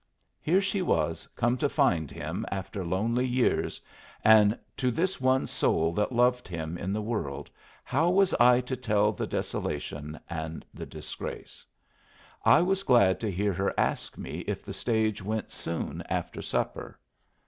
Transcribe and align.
Here 0.39 0.61
she 0.61 0.81
was, 0.81 1.27
come 1.35 1.59
to 1.59 1.69
find 1.69 2.09
him 2.09 2.43
after 2.49 2.83
lonely 2.83 3.23
years, 3.27 3.79
and 4.23 4.57
to 4.77 4.89
this 4.89 5.21
one 5.21 5.45
soul 5.45 5.93
that 5.93 6.11
loved 6.11 6.47
him 6.47 6.75
in 6.75 6.91
the 6.91 7.03
world 7.03 7.51
how 7.83 8.09
was 8.09 8.33
I 8.39 8.61
to 8.61 8.75
tell 8.75 9.11
the 9.11 9.27
desolation 9.27 10.19
and 10.27 10.65
the 10.73 10.87
disgrace? 10.87 11.67
I 12.43 12.63
was 12.63 12.81
glad 12.81 13.19
to 13.19 13.29
hear 13.31 13.53
her 13.53 13.75
ask 13.79 14.17
me 14.17 14.39
if 14.47 14.65
the 14.65 14.73
stage 14.73 15.21
went 15.21 15.51
soon 15.51 16.01
after 16.09 16.41
supper. 16.41 16.97